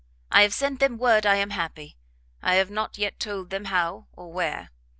[0.31, 1.95] I have sent them word I am happy;
[2.41, 4.71] I have not yet told them how or where.